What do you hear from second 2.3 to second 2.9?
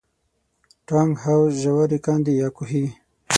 یا کوهي.